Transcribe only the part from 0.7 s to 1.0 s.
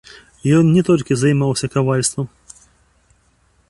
не